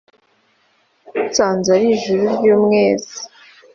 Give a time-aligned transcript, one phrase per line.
[1.25, 3.15] «nsanze ari ijuru ry’umwezi